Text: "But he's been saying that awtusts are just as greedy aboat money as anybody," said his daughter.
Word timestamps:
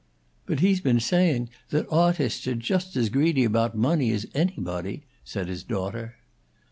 "But 0.47 0.61
he's 0.61 0.81
been 0.81 0.99
saying 0.99 1.49
that 1.69 1.87
awtusts 1.89 2.47
are 2.47 2.55
just 2.55 2.95
as 2.95 3.09
greedy 3.09 3.43
aboat 3.45 3.75
money 3.75 4.11
as 4.13 4.25
anybody," 4.33 5.03
said 5.23 5.47
his 5.47 5.61
daughter. 5.63 6.15